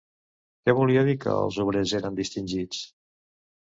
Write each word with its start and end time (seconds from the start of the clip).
Què 0.67 0.75
volia 0.79 1.03
dir 1.11 1.15
que 1.25 1.37
els 1.43 1.61
obrers 1.67 1.97
eren 2.03 2.21
distingits? 2.25 2.85